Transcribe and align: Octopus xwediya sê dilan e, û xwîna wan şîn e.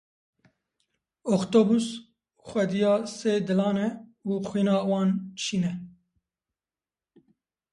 Octopus 1.35 1.85
xwediya 2.47 2.93
sê 3.17 3.33
dilan 3.47 3.77
e, 3.87 3.89
û 4.31 4.33
xwîna 4.49 4.77
wan 4.89 5.09
şîn 5.43 5.63
e. 5.71 5.73